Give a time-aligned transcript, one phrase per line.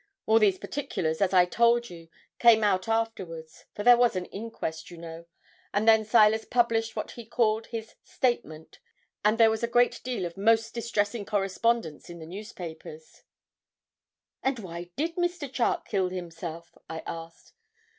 [0.25, 2.09] All these particulars, as I told you,
[2.39, 5.27] came out afterwards, for there was an inquest, you know,
[5.75, 8.79] and then Silas published what he called his "statement,"
[9.23, 13.21] and there was a great deal of most distressing correspondence in the newspapers.'
[14.41, 15.47] 'And why did Mr.
[15.53, 17.53] Charke kill himself?' I asked.